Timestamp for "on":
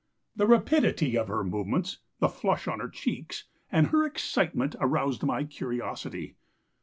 2.67-2.79